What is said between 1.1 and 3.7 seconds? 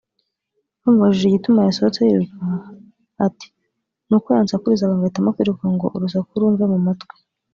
igituma yasohotse yiruka ati